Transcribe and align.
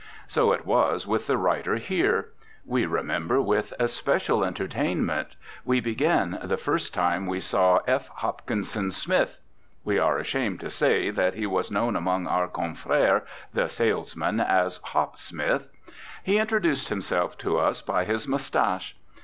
So 0.27 0.51
it 0.51 0.65
was 0.65 1.05
with 1.05 1.27
the 1.27 1.37
writer 1.37 1.75
here. 1.75 2.29
We 2.65 2.87
remember 2.87 3.39
with 3.39 3.71
especial 3.79 4.43
entertainment, 4.43 5.35
we 5.63 5.79
begin, 5.79 6.39
the 6.41 6.57
first 6.57 6.91
time 6.91 7.27
we 7.27 7.39
saw 7.39 7.81
F. 7.85 8.07
Hopkinson 8.07 8.89
Smith. 8.91 9.37
(We 9.85 9.99
are 9.99 10.17
ashamed 10.17 10.59
to 10.61 10.71
say 10.71 11.11
that 11.11 11.35
he 11.35 11.45
was 11.45 11.69
known 11.69 11.95
among 11.95 12.25
our 12.25 12.47
confrere, 12.47 13.25
the 13.53 13.69
salesmen, 13.69 14.39
as 14.39 14.79
"Hop" 14.85 15.19
Smith.) 15.19 15.69
He 16.23 16.39
introduced 16.39 16.89
himself 16.89 17.37
to 17.37 17.59
us 17.59 17.83
by 17.83 18.03
his 18.03 18.27
moustache. 18.27 18.95